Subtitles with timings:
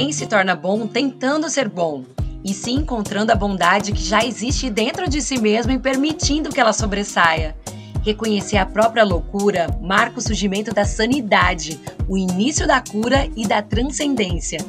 [0.00, 2.04] Ninguém se torna bom tentando ser bom,
[2.42, 6.58] e sim encontrando a bondade que já existe dentro de si mesmo e permitindo que
[6.58, 7.54] ela sobressaia.
[8.02, 13.60] Reconhecer a própria loucura marca o surgimento da sanidade, o início da cura e da
[13.60, 14.64] transcendência.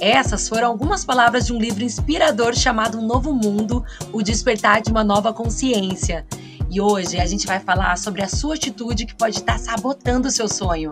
[0.00, 3.84] Essas foram algumas palavras de um livro inspirador chamado Um Novo Mundo
[4.14, 6.24] O Despertar de uma Nova Consciência.
[6.70, 10.30] E hoje a gente vai falar sobre a sua atitude que pode estar sabotando o
[10.30, 10.90] seu sonho.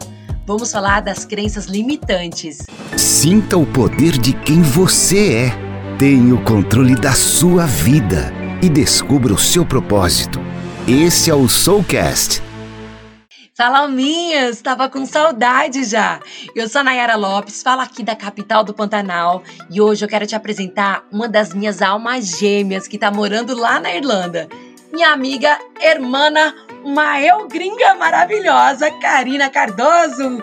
[0.48, 2.65] Vamos falar das crenças limitantes.
[2.97, 5.97] Sinta o poder de quem você é.
[5.98, 10.41] Tenha o controle da sua vida e descubra o seu propósito.
[10.88, 12.43] Esse é o Soulcast
[13.52, 16.19] Salaminhas, estava com saudade já.
[16.57, 20.27] Eu sou a Nayara Lopes, falo aqui da capital do Pantanal e hoje eu quero
[20.27, 24.49] te apresentar uma das minhas almas gêmeas que está morando lá na Irlanda.
[24.91, 30.28] Minha amiga, hermana, uma eu gringa maravilhosa, Karina Cardoso.
[30.28, 30.42] Woo!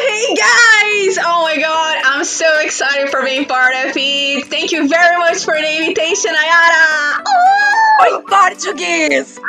[0.00, 1.18] Hey guys!
[1.18, 4.46] Oh my god, I'm so excited for being part of it.
[4.46, 7.22] Thank you very much for the invitation, Nayara!
[7.26, 8.06] Oh!
[8.06, 9.40] Em português!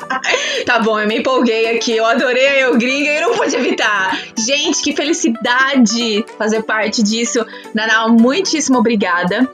[0.66, 1.96] tá bom, eu me empolguei aqui.
[1.96, 4.16] Eu adorei a Eu Gringa e não pude evitar.
[4.38, 7.44] Gente, que felicidade fazer parte disso.
[7.74, 9.50] Nanau, muitíssimo obrigada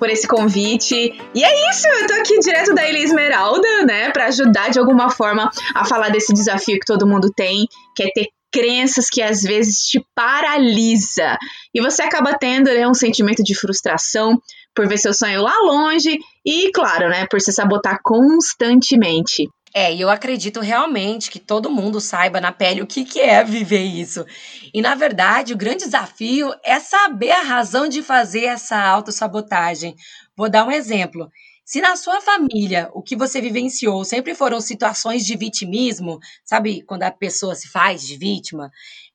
[0.00, 0.94] por esse convite.
[1.34, 5.10] E é isso, eu tô aqui direto da Ilha Esmeralda, né, para ajudar de alguma
[5.10, 9.42] forma a falar desse desafio que todo mundo tem, que é ter crenças que às
[9.42, 11.38] vezes te paralisa.
[11.72, 14.40] E você acaba tendo né, um sentimento de frustração
[14.74, 19.48] por ver seu sonho lá longe e, claro, né, por se sabotar constantemente.
[19.74, 23.44] É, e eu acredito realmente que todo mundo saiba na pele o que, que é
[23.44, 24.26] viver isso.
[24.74, 29.94] E, na verdade, o grande desafio é saber a razão de fazer essa autossabotagem.
[30.36, 31.30] Vou dar um exemplo.
[31.64, 37.04] Se na sua família o que você vivenciou sempre foram situações de vitimismo, sabe, quando
[37.04, 38.72] a pessoa se faz de vítima,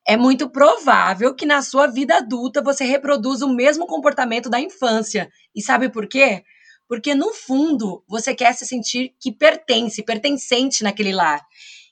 [0.08, 5.30] é muito provável que na sua vida adulta você reproduza o mesmo comportamento da infância.
[5.54, 6.44] E sabe por quê?
[6.88, 11.46] Porque no fundo você quer se sentir que pertence, pertencente naquele lar.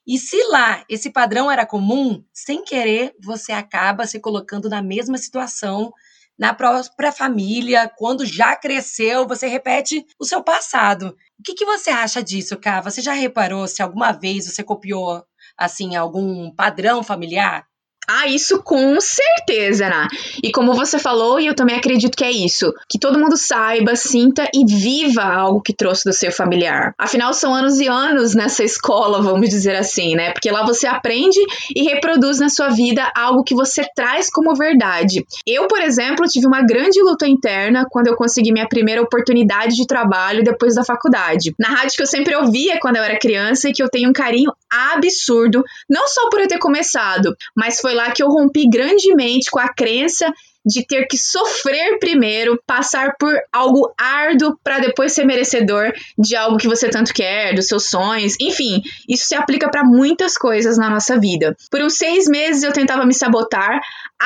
[0.06, 5.18] E se lá esse padrão era comum, sem querer você acaba se colocando na mesma
[5.18, 5.94] situação
[6.38, 11.16] na própria família, quando já cresceu, você repete o seu passado.
[11.40, 12.82] O que, que você acha disso, Ká?
[12.82, 15.24] Você já reparou se alguma vez você copiou
[15.58, 17.68] assim algum padrão familiar?
[18.08, 20.08] Ah, isso com certeza, Ana.
[20.44, 23.96] E como você falou, e eu também acredito que é isso, que todo mundo saiba,
[23.96, 26.94] sinta e viva algo que trouxe do seu familiar.
[26.98, 30.32] Afinal, são anos e anos nessa escola, vamos dizer assim, né?
[30.32, 31.40] Porque lá você aprende
[31.76, 35.26] e reproduz na sua vida algo que você traz como verdade.
[35.46, 39.88] Eu, por exemplo, tive uma grande luta interna quando eu consegui minha primeira oportunidade de
[39.88, 41.54] trabalho depois da faculdade.
[41.60, 44.14] Na rádio que eu sempre ouvia quando eu era criança e que eu tenho um
[44.14, 49.50] carinho absurdo, não só por eu ter começado, mas foi lá que eu rompi grandemente
[49.52, 50.32] com a crença
[50.66, 56.58] de ter que sofrer primeiro, passar por algo árduo para depois ser merecedor de algo
[56.58, 60.90] que você tanto quer, dos seus sonhos, enfim, isso se aplica para muitas coisas na
[60.90, 61.56] nossa vida.
[61.70, 63.82] Por uns seis meses eu tentava me sabotar,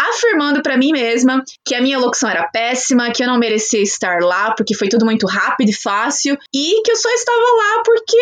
[0.09, 4.19] afirmando para mim mesma que a minha locução era péssima, que eu não merecia estar
[4.21, 8.17] lá porque foi tudo muito rápido e fácil e que eu só estava lá porque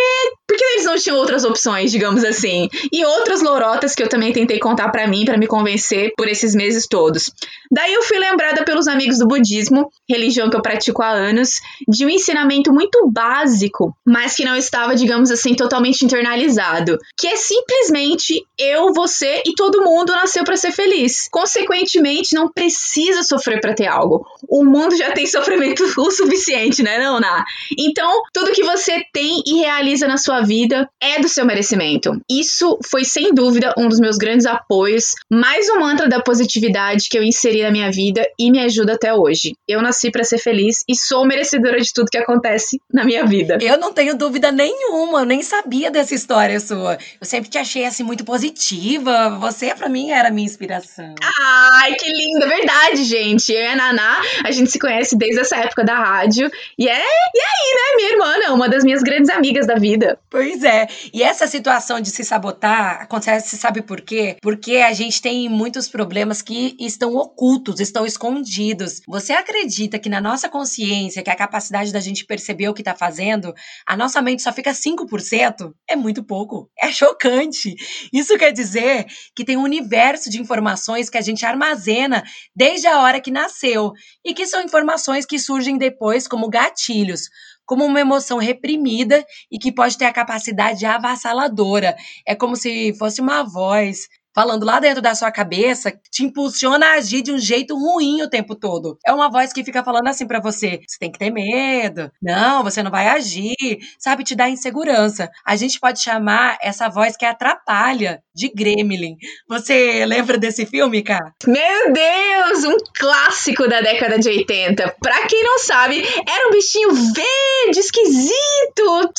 [0.47, 2.69] porque eles não tinham outras opções, digamos assim.
[2.91, 6.53] E outras lorotas que eu também tentei contar para mim para me convencer por esses
[6.53, 7.31] meses todos.
[7.71, 12.05] Daí eu fui lembrada pelos amigos do budismo, religião que eu pratico há anos, de
[12.05, 18.45] um ensinamento muito básico, mas que não estava, digamos assim, totalmente internalizado, que é simplesmente
[18.57, 21.27] eu, você e todo mundo nasceu para ser feliz.
[21.65, 24.25] Consequentemente, não precisa sofrer para ter algo.
[24.47, 27.43] O mundo já tem sofrimento o suficiente, né, não, Ná?
[27.77, 32.11] Então, tudo que você tem e realiza na sua vida é do seu merecimento.
[32.29, 37.17] Isso foi sem dúvida um dos meus grandes apoios, mais um mantra da positividade que
[37.17, 39.53] eu inseri na minha vida e me ajuda até hoje.
[39.67, 43.57] Eu nasci para ser feliz e sou merecedora de tudo que acontece na minha vida.
[43.61, 46.97] Eu não tenho dúvida nenhuma, eu nem sabia dessa história sua.
[47.19, 49.29] Eu sempre te achei assim muito positiva.
[49.39, 51.15] Você para mim era a minha inspiração.
[51.57, 53.53] Ai, que linda, verdade, gente.
[53.53, 56.51] Eu e a Naná, a gente se conhece desde essa época da rádio.
[56.77, 60.19] E é, e aí, né, minha irmã, uma das minhas grandes amigas da vida.
[60.29, 60.85] Pois é.
[61.13, 64.35] E essa situação de se sabotar acontece, sabe por quê?
[64.41, 69.01] Porque a gente tem muitos problemas que estão ocultos, estão escondidos.
[69.07, 72.81] Você acredita que na nossa consciência, que é a capacidade da gente perceber o que
[72.81, 73.53] está fazendo,
[73.87, 75.73] a nossa mente só fica 5%?
[75.87, 76.69] É muito pouco.
[76.77, 77.75] É chocante.
[78.11, 82.23] Isso quer dizer que tem um universo de informações que a gente armazena
[82.55, 83.91] desde a hora que nasceu
[84.23, 87.29] e que são informações que surgem depois como gatilhos
[87.65, 91.95] como uma emoção reprimida e que pode ter a capacidade avassaladora.
[92.23, 96.93] É como se fosse uma voz falando lá dentro da sua cabeça, te impulsiona a
[96.95, 98.99] agir de um jeito ruim o tempo todo.
[99.05, 102.61] É uma voz que fica falando assim para você: você tem que ter medo, não,
[102.61, 104.25] você não vai agir, sabe?
[104.25, 105.29] Te dá insegurança.
[105.45, 109.15] A gente pode chamar essa voz que atrapalha de Gremlin.
[109.47, 111.33] Você lembra desse filme, cara?
[111.47, 114.95] Meu Deus, um clássico da década de 80.
[115.01, 119.13] Pra quem não sabe, era um bichinho verde, esquisito,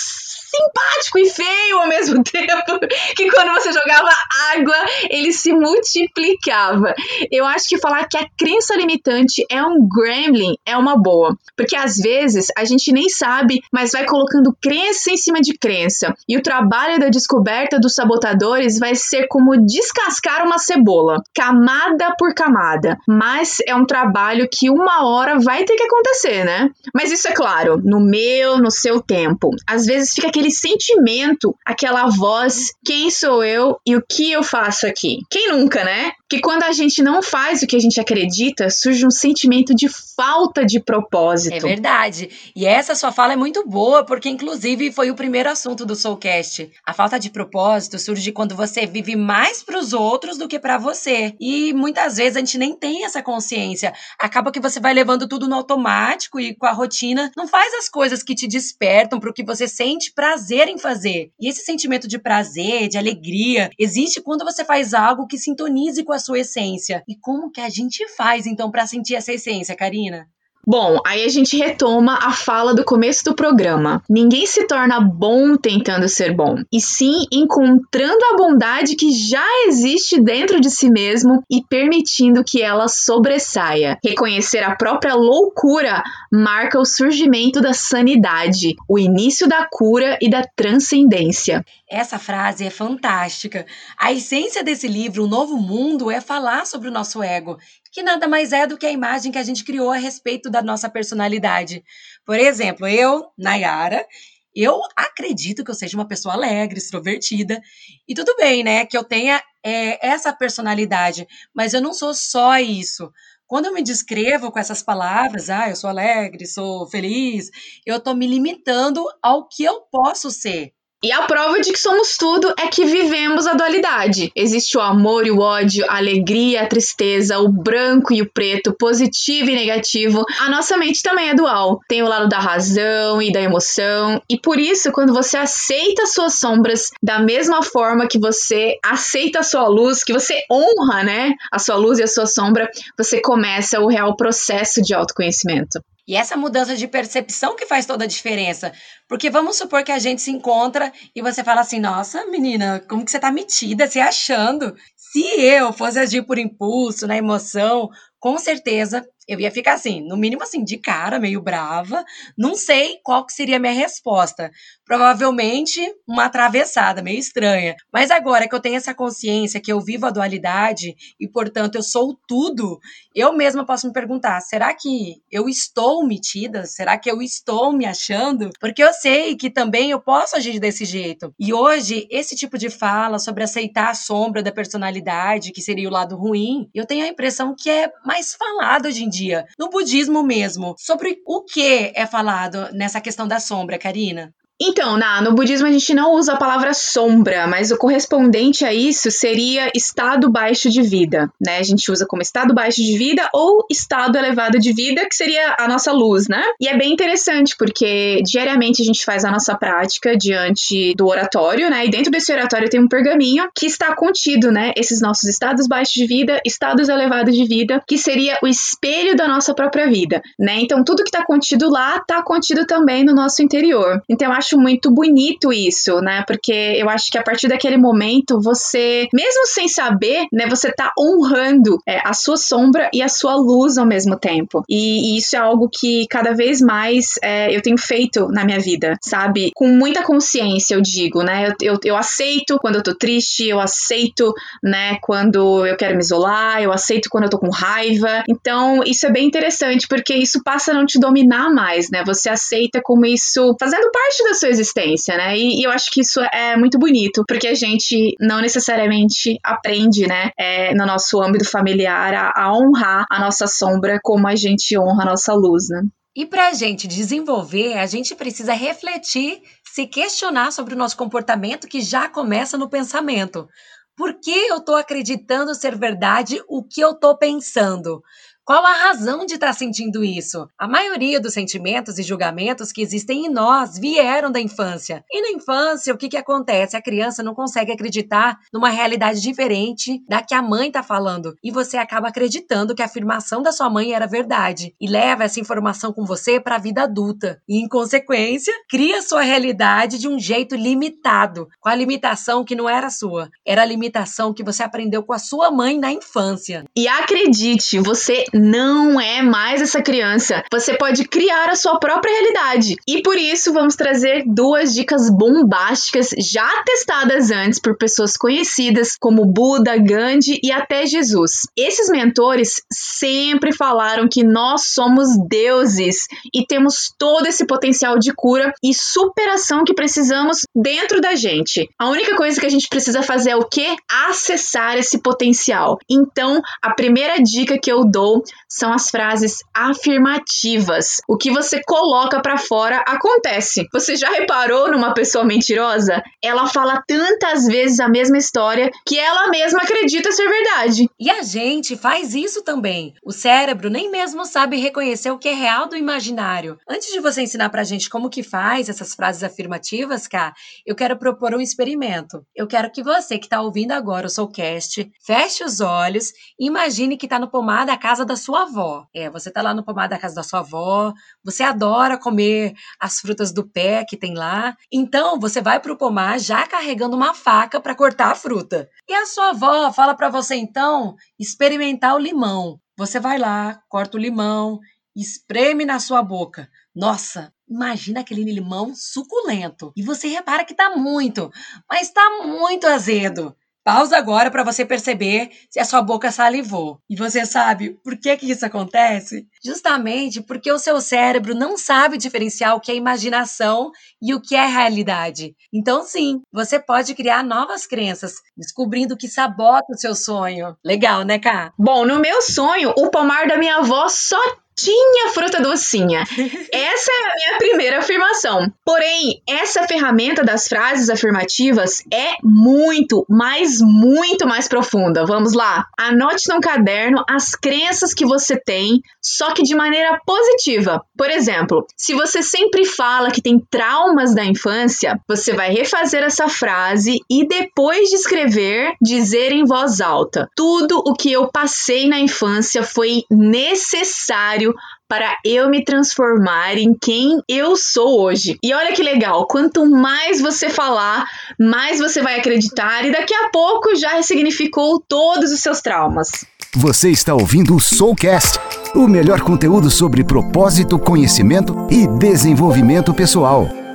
[0.57, 2.79] simpático e feio ao mesmo tempo,
[3.15, 4.11] que quando você jogava
[4.55, 4.77] água,
[5.11, 6.95] ele se multiplicava.
[7.31, 11.77] Eu acho que falar que a crença limitante é um gremlin é uma boa, porque
[11.77, 16.15] às vezes a gente nem sabe, mas vai colocando crença em cima de crença.
[16.29, 22.35] E o trabalho da descoberta dos sabotadores vai ser como descascar uma cebola, camada por
[22.35, 22.99] camada.
[23.07, 26.71] Mas é um trabalho que uma hora vai ter que acontecer, né?
[26.95, 29.51] Mas isso é claro, no meu, no seu tempo.
[29.67, 34.87] Às vezes fica aquele sentimento, aquela voz, quem sou eu e o que eu faço
[34.87, 35.19] aqui?
[35.31, 36.13] Quem nunca, né?
[36.29, 39.89] Que quando a gente não faz o que a gente acredita, surge um sentimento de
[39.89, 41.55] falta de propósito.
[41.55, 42.31] É verdade.
[42.57, 46.71] E essa sua fala é muito boa, porque inclusive foi o primeiro assunto do Soulcast.
[46.85, 50.79] A falta de propósito surge quando você vive mais para os outros do que para
[50.79, 51.35] você.
[51.39, 53.93] E muitas vezes a gente nem tem essa consciência.
[54.19, 57.89] Acaba que você vai levando tudo no automático e com a rotina não faz as
[57.89, 61.31] coisas que te despertam para o que você sente prazer em fazer.
[61.39, 66.13] E esse sentimento de prazer, de alegria, existe quando você faz algo que sintonize com
[66.13, 67.03] a sua essência.
[67.09, 70.29] E como que a gente faz então para sentir essa essência, Karina?
[70.69, 74.03] Bom, aí a gente retoma a fala do começo do programa.
[74.11, 80.21] Ninguém se torna bom tentando ser bom, e sim encontrando a bondade que já existe
[80.21, 83.97] dentro de si mesmo e permitindo que ela sobressaia.
[84.05, 86.03] Reconhecer a própria loucura
[86.33, 91.65] marca o surgimento da sanidade, o início da cura e da transcendência.
[91.89, 93.65] Essa frase é fantástica.
[93.97, 97.57] A essência desse livro, O Novo Mundo, é falar sobre o nosso ego,
[97.93, 100.61] que nada mais é do que a imagem que a gente criou a respeito da
[100.61, 101.85] nossa personalidade.
[102.25, 104.05] Por exemplo, eu, Nayara,
[104.53, 107.61] eu acredito que eu seja uma pessoa alegre, extrovertida,
[108.09, 112.59] e tudo bem, né, que eu tenha é, essa personalidade, mas eu não sou só
[112.59, 113.13] isso.
[113.47, 117.49] Quando eu me descrevo com essas palavras, ah, eu sou alegre, sou feliz,
[117.85, 120.76] eu estou me limitando ao que eu posso ser.
[121.05, 124.33] E a prova de que somos tudo é que vivemos a dualidade.
[124.35, 128.75] Existe o amor e o ódio, a alegria, a tristeza, o branco e o preto,
[128.77, 130.25] positivo e negativo.
[130.41, 131.81] A nossa mente também é dual.
[131.87, 134.21] Tem o lado da razão e da emoção.
[134.29, 139.45] E por isso, quando você aceita suas sombras da mesma forma que você aceita a
[139.45, 143.81] sua luz, que você honra, né, a sua luz e a sua sombra, você começa
[143.81, 145.79] o real processo de autoconhecimento.
[146.07, 148.73] E essa mudança de percepção que faz toda a diferença.
[149.09, 153.05] Porque vamos supor que a gente se encontra e você fala assim: nossa, menina, como
[153.05, 154.75] que você tá metida, se achando?
[154.97, 160.17] Se eu fosse agir por impulso, na emoção, com certeza eu ia ficar assim, no
[160.17, 162.05] mínimo assim, de cara, meio brava.
[162.37, 164.51] Não sei qual que seria a minha resposta.
[164.85, 167.75] Provavelmente uma atravessada, meio estranha.
[167.93, 171.83] Mas agora que eu tenho essa consciência que eu vivo a dualidade e, portanto, eu
[171.83, 172.79] sou tudo,
[173.15, 176.65] eu mesma posso me perguntar: será que eu estou metida?
[176.67, 178.51] Será que eu estou me achando?
[178.61, 181.35] Porque eu sei que também eu posso agir desse jeito.
[181.39, 185.93] E hoje, esse tipo de fala sobre aceitar a sombra da personalidade, que seria o
[185.93, 190.23] lado ruim, eu tenho a impressão que é mais falado hoje em dia, no budismo
[190.23, 190.75] mesmo.
[190.79, 194.33] Sobre o que é falado nessa questão da sombra, Karina?
[194.61, 198.73] Então, na, no budismo a gente não usa a palavra sombra, mas o correspondente a
[198.73, 201.59] isso seria estado baixo de vida, né?
[201.59, 205.57] A gente usa como estado baixo de vida ou estado elevado de vida, que seria
[205.59, 206.43] a nossa luz, né?
[206.59, 211.69] E é bem interessante porque diariamente a gente faz a nossa prática diante do oratório,
[211.69, 211.85] né?
[211.85, 214.73] E dentro desse oratório tem um pergaminho que está contido, né?
[214.75, 219.29] Esses nossos estados baixos de vida, estados elevados de vida, que seria o espelho da
[219.29, 220.61] nossa própria vida, né?
[220.61, 224.01] Então tudo que está contido lá está contido também no nosso interior.
[224.09, 226.23] Então acho acho muito bonito isso, né?
[226.27, 230.93] Porque eu acho que a partir daquele momento você, mesmo sem saber, né, você tá
[230.97, 234.63] honrando é, a sua sombra e a sua luz ao mesmo tempo.
[234.69, 238.61] E, e isso é algo que cada vez mais é, eu tenho feito na minha
[238.61, 239.51] vida, sabe?
[239.55, 241.49] Com muita consciência, eu digo, né?
[241.49, 246.01] Eu, eu, eu aceito quando eu tô triste, eu aceito, né, quando eu quero me
[246.01, 248.23] isolar, eu aceito quando eu tô com raiva.
[248.29, 252.05] Então, isso é bem interessante, porque isso passa a não te dominar mais, né?
[252.07, 255.37] Você aceita como isso fazendo parte da sua existência, né?
[255.37, 260.07] E, e, eu acho que isso é muito bonito, porque a gente não necessariamente aprende,
[260.07, 264.79] né, é, no nosso âmbito familiar a, a honrar a nossa sombra como a gente
[264.79, 265.83] honra a nossa luz, né?
[266.15, 271.69] E para a gente desenvolver, a gente precisa refletir, se questionar sobre o nosso comportamento
[271.69, 273.47] que já começa no pensamento.
[273.95, 278.03] Por que eu tô acreditando ser verdade o que eu tô pensando?
[278.47, 280.49] Qual a razão de estar tá sentindo isso?
[280.57, 285.05] A maioria dos sentimentos e julgamentos que existem em nós vieram da infância.
[285.11, 286.77] E na infância, o que, que acontece?
[286.77, 291.35] A criança não consegue acreditar numa realidade diferente da que a mãe está falando.
[291.43, 294.73] E você acaba acreditando que a afirmação da sua mãe era verdade.
[294.81, 297.43] E leva essa informação com você para a vida adulta.
[297.49, 302.69] E, em consequência, cria sua realidade de um jeito limitado, com a limitação que não
[302.69, 303.29] era sua.
[303.45, 306.65] Era a limitação que você aprendeu com a sua mãe na infância.
[306.77, 310.45] E acredite, você não é mais essa criança.
[310.53, 312.77] Você pode criar a sua própria realidade.
[312.87, 319.25] E por isso vamos trazer duas dicas bombásticas já testadas antes por pessoas conhecidas como
[319.25, 321.43] Buda, Gandhi e até Jesus.
[321.57, 328.53] Esses mentores sempre falaram que nós somos deuses e temos todo esse potencial de cura
[328.63, 331.69] e superação que precisamos dentro da gente.
[331.79, 333.77] A única coisa que a gente precisa fazer é o que?
[334.09, 335.79] Acessar esse potencial.
[335.89, 340.97] Então, a primeira dica que eu dou são as frases afirmativas.
[341.09, 343.67] O que você coloca para fora acontece.
[343.73, 346.03] Você já reparou numa pessoa mentirosa?
[346.23, 350.89] Ela fala tantas vezes a mesma história que ela mesma acredita ser verdade.
[350.99, 352.95] E a gente faz isso também.
[353.05, 356.59] O cérebro nem mesmo sabe reconhecer o que é real do imaginário.
[356.69, 360.33] Antes de você ensinar pra gente como que faz essas frases afirmativas, Cá,
[360.65, 362.25] eu quero propor um experimento.
[362.35, 366.97] Eu quero que você que tá ouvindo agora o Soulcast, feche os olhos e imagine
[366.97, 368.87] que tá no pomar da casa da sua avó.
[368.95, 370.93] É, você tá lá no pomar da casa da sua avó,
[371.25, 374.57] você adora comer as frutas do pé que tem lá.
[374.73, 378.69] Então, você vai pro pomar já carregando uma faca para cortar a fruta.
[378.89, 382.61] E a sua avó fala para você então experimentar o limão.
[382.77, 384.61] Você vai lá, corta o limão,
[384.95, 386.49] espreme na sua boca.
[386.75, 389.73] Nossa, imagina aquele limão suculento.
[389.77, 391.31] E você repara que tá muito,
[391.71, 393.37] mas tá muito azedo.
[393.67, 396.79] Pausa agora para você perceber se a sua boca salivou.
[396.89, 399.27] E você sabe por que, que isso acontece?
[399.45, 404.37] Justamente porque o seu cérebro não sabe diferenciar o que é imaginação e o que
[404.37, 405.35] é realidade.
[405.53, 410.57] Então, sim, você pode criar novas crenças, descobrindo o que sabota o seu sonho.
[410.65, 411.53] Legal, né, Ká?
[411.59, 414.23] Bom, no meu sonho, o pomar da minha avó só
[414.57, 416.03] tinha fruta docinha.
[416.51, 418.51] Essa é a minha primeira afirmação.
[418.65, 425.05] Porém, essa ferramenta das frases afirmativas é muito, mas muito mais profunda.
[425.05, 425.67] Vamos lá?
[425.79, 430.83] Anote no caderno as crenças que você tem, só que de maneira positiva.
[430.97, 436.29] Por exemplo, se você sempre fala que tem traumas da infância, você vai refazer essa
[436.29, 441.99] frase e depois de escrever, dizer em voz alta: Tudo o que eu passei na
[441.99, 444.55] infância foi necessário necessário
[444.89, 448.39] para eu me transformar em quem eu sou hoje.
[448.43, 451.05] E olha que legal, quanto mais você falar,
[451.39, 456.09] mais você vai acreditar e daqui a pouco já ressignificou todos os seus traumas.
[456.55, 458.39] Você está ouvindo o Soulcast,
[458.75, 463.66] o melhor conteúdo sobre propósito, conhecimento e desenvolvimento pessoal.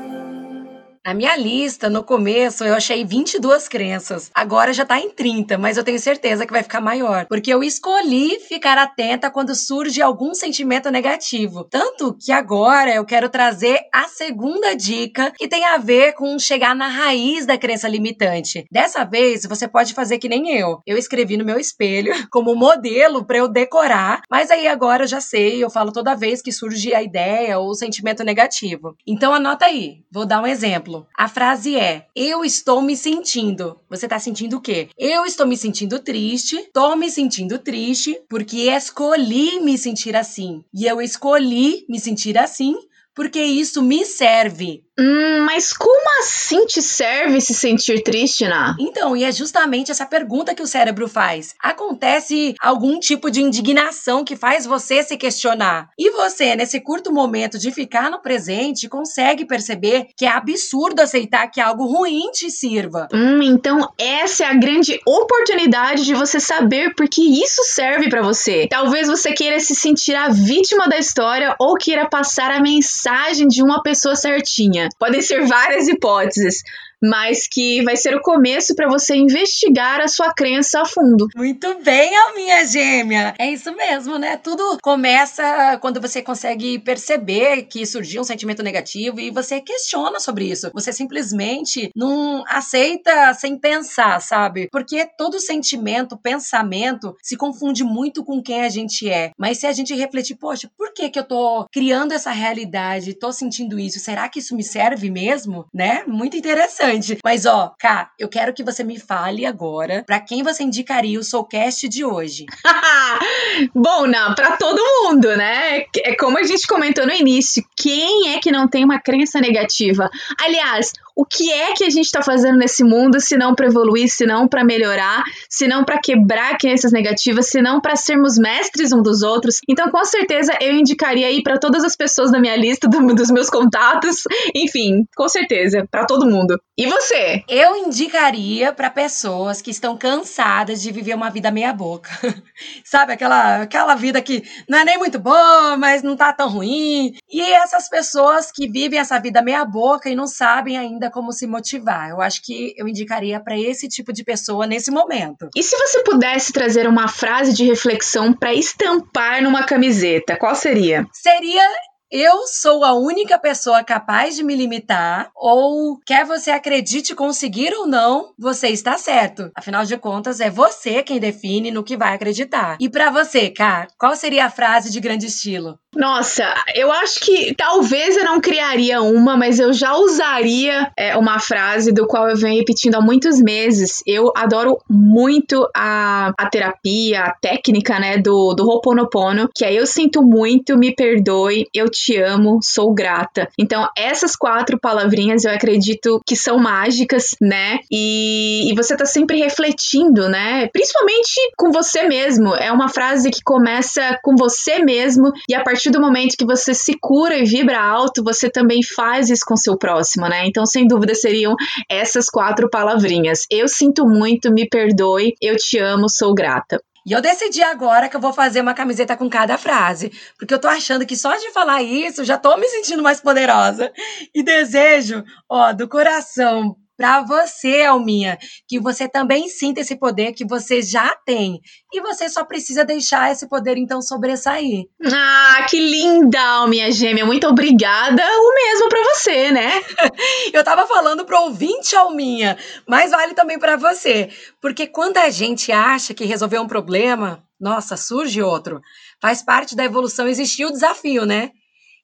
[1.03, 4.29] Na minha lista, no começo, eu achei 22 crenças.
[4.36, 7.25] Agora já tá em 30, mas eu tenho certeza que vai ficar maior.
[7.25, 11.63] Porque eu escolhi ficar atenta quando surge algum sentimento negativo.
[11.63, 16.75] Tanto que agora eu quero trazer a segunda dica que tem a ver com chegar
[16.75, 18.65] na raiz da crença limitante.
[18.72, 20.81] Dessa vez, você pode fazer que nem eu.
[20.86, 25.20] Eu escrevi no meu espelho como modelo para eu decorar, mas aí agora eu já
[25.20, 28.96] sei, eu falo toda vez que surge a ideia ou o sentimento negativo.
[29.08, 33.79] Então anota aí, vou dar um exemplo exemplo, a frase é: Eu estou me sentindo.
[33.89, 34.89] Você está sentindo o quê?
[34.98, 40.63] Eu estou me sentindo triste, estou me sentindo triste porque escolhi me sentir assim.
[40.74, 42.75] E eu escolhi me sentir assim
[43.13, 44.83] porque isso me serve.
[45.01, 48.75] Hum, mas como assim te serve se sentir triste, Ná?
[48.79, 51.55] Então, e é justamente essa pergunta que o cérebro faz.
[51.60, 55.89] Acontece algum tipo de indignação que faz você se questionar.
[55.98, 61.48] E você, nesse curto momento de ficar no presente, consegue perceber que é absurdo aceitar
[61.48, 63.08] que algo ruim te sirva.
[63.12, 68.22] Hum, então essa é a grande oportunidade de você saber por que isso serve para
[68.22, 68.67] você.
[68.70, 73.63] Talvez você queira se sentir a vítima da história ou queira passar a mensagem de
[73.63, 74.90] uma pessoa certinha.
[74.98, 76.62] Podem ser várias hipóteses,
[77.01, 81.27] mas que vai ser o começo para você investigar a sua crença a fundo.
[81.36, 83.34] Muito bem, Alminha Gêmea!
[83.39, 84.38] É isso mesmo, né?
[84.38, 90.46] Tudo começa quando você consegue perceber que surgiu um sentimento negativo e você questiona sobre
[90.46, 90.70] isso.
[90.74, 94.70] Você simplesmente não aceita sem pensar, sabe?
[94.72, 99.31] Porque todo sentimento, pensamento se confunde muito com quem a gente é.
[99.38, 103.31] Mas se a gente refletir, poxa, por que que eu tô criando essa realidade, tô
[103.31, 104.00] sentindo isso?
[104.00, 105.65] Será que isso me serve mesmo?
[105.74, 106.03] Né?
[106.08, 107.17] Muito interessante bastante.
[107.24, 111.24] Mas ó, Cá, eu quero que você me fale agora para quem você indicaria o
[111.24, 112.45] Soulcast de hoje.
[113.74, 115.83] Bom, não, para todo mundo, né?
[116.03, 120.10] É como a gente comentou no início, quem é que não tem uma crença negativa?
[120.39, 124.10] Aliás, o que é que a gente está fazendo nesse mundo se não para evoluir,
[124.10, 128.91] se não para melhorar, se não para quebrar crenças negativas, se não para sermos mestres
[128.91, 129.58] um dos outros?
[129.70, 133.30] Então, com certeza, eu indicaria aí para todas as pessoas da minha lista, do, dos
[133.30, 134.24] meus contatos,
[134.56, 136.60] enfim, com certeza, para todo mundo.
[136.77, 137.44] E você?
[137.48, 142.10] Eu indicaria para pessoas que estão cansadas de viver uma vida meia boca.
[142.84, 147.13] Sabe, aquela, aquela vida que não é nem muito boa, mas não tá tão ruim.
[147.30, 151.34] E essas pessoas que vivem essa vida meia boca e não sabem ainda ainda como
[151.34, 152.10] se motivar.
[152.10, 155.50] Eu acho que eu indicaria para esse tipo de pessoa nesse momento.
[155.55, 161.08] E se você pudesse trazer uma frase de reflexão para estampar numa camiseta, qual seria?
[161.12, 161.67] Seria
[162.12, 167.88] eu sou a única pessoa capaz de me limitar, ou quer você acredite conseguir ou
[167.88, 169.50] não, você está certo.
[169.56, 172.77] Afinal de contas, é você quem define no que vai acreditar.
[172.82, 175.80] E para você, Ká, qual seria a frase de grande estilo?
[175.96, 181.38] Nossa, eu acho que talvez eu não criaria uma, mas eu já usaria é, uma
[181.38, 184.01] frase do qual eu venho repetindo há muitos meses.
[184.08, 189.86] Eu adoro muito a, a terapia, a técnica, né, do, do Ho'oponopono, que é eu
[189.86, 193.48] sinto muito, me perdoe, eu te amo, sou grata.
[193.58, 199.38] Então, essas quatro palavrinhas eu acredito que são mágicas, né, e, e você tá sempre
[199.38, 202.55] refletindo, né, principalmente com você mesmo.
[202.55, 206.74] É uma frase que começa com você mesmo e a partir do momento que você
[206.74, 210.46] se cura e vibra alto, você também faz isso com seu próximo, né?
[210.46, 211.55] Então, sem dúvida, seriam
[211.89, 213.46] essas quatro palavrinhas.
[213.50, 216.81] Eu sinto muito, me perdoe, eu te amo, sou grata.
[217.05, 220.60] E eu decidi agora que eu vou fazer uma camiseta com cada frase, porque eu
[220.60, 223.91] tô achando que só de falar isso já tô me sentindo mais poderosa.
[224.34, 230.46] E desejo, ó, do coração para você, Alminha, que você também sinta esse poder que
[230.46, 231.60] você já tem.
[231.91, 234.84] E você só precisa deixar esse poder então sobressair.
[235.12, 237.26] Ah, que linda, Alminha gêmea.
[237.26, 238.21] Muito obrigada.
[238.23, 239.71] O mesmo para você, né?
[240.54, 242.56] Eu tava falando pro ouvinte, Alminha,
[242.88, 244.30] mas vale também para você.
[244.62, 248.80] Porque quando a gente acha que resolveu um problema, nossa, surge outro.
[249.19, 251.49] Faz parte da evolução existir o desafio, né?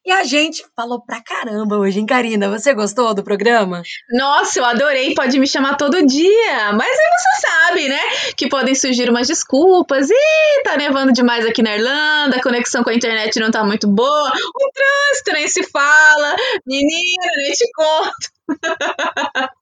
[0.07, 2.49] E a gente falou pra caramba hoje, hein, Karina?
[2.49, 3.83] Você gostou do programa?
[4.09, 5.13] Nossa, eu adorei.
[5.13, 6.71] Pode me chamar todo dia.
[6.71, 7.99] Mas aí você sabe, né?
[8.37, 10.09] Que podem surgir umas desculpas.
[10.09, 13.85] Ih, tá nevando demais aqui na Irlanda, a conexão com a internet não tá muito
[13.85, 14.31] boa.
[14.31, 16.37] O trânsito nem se fala.
[16.65, 18.37] Menina, nem te conto.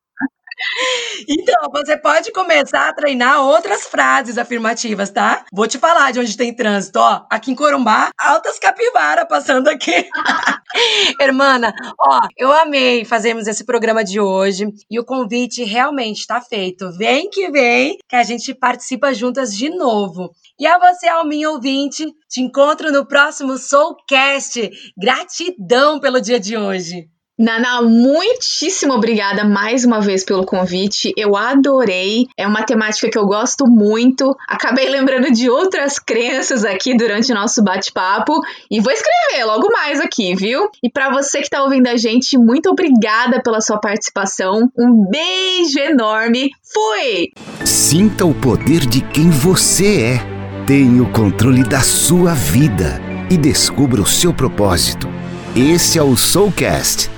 [1.28, 5.45] Então, você pode começar a treinar outras frases afirmativas, tá?
[5.51, 7.25] Vou te falar de onde tem trânsito, ó.
[7.30, 10.08] Aqui em Corumbá, altas capivara passando aqui.
[11.21, 16.91] Hermana, ó, eu amei fazermos esse programa de hoje e o convite realmente está feito.
[16.97, 20.32] Vem que vem, que a gente participa juntas de novo.
[20.60, 24.69] E a você, Alminha ouvinte, te encontro no próximo Soulcast.
[24.97, 27.10] Gratidão pelo dia de hoje.
[27.38, 31.12] Nana, muitíssimo obrigada mais uma vez pelo convite.
[31.17, 32.28] Eu adorei.
[32.38, 34.34] É uma temática que eu gosto muito.
[34.48, 38.39] Acabei lembrando de outras crenças aqui durante o nosso bate-papo
[38.71, 40.69] e vou escrever logo mais aqui, viu?
[40.82, 44.71] E para você que tá ouvindo a gente, muito obrigada pela sua participação.
[44.78, 46.52] Um beijo enorme.
[46.63, 47.32] Fui!
[47.65, 50.65] Sinta o poder de quem você é.
[50.65, 55.10] Tenha o controle da sua vida e descubra o seu propósito.
[55.54, 57.13] Esse é o Soulcast